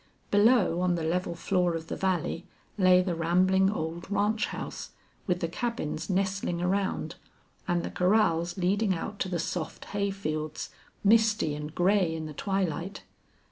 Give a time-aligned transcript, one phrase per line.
[0.31, 4.93] Below, on the level floor of the valley, lay the rambling old ranch house,
[5.27, 7.17] with the cabins nestling around,
[7.67, 10.71] and the corrals leading out to the soft hay fields,
[11.03, 13.03] misty and gray in the twilight.